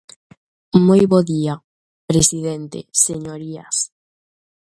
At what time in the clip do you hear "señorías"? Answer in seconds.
3.05-3.77